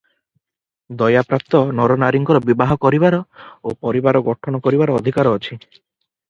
ଦୟା 1.01 1.21
ପ୍ରାପ୍ତ 1.33 1.61
ନରନାରୀଙ୍କର 1.79 2.41
ବିବାହ 2.45 2.73
କରିବାର 2.87 3.19
ଓ 3.21 3.75
ପରିବାର 3.89 4.23
ଗଠନ 4.31 4.63
କରିବାର 4.69 4.97
ଅଧିକାର 5.03 5.37
ଅଛି। 5.37 5.53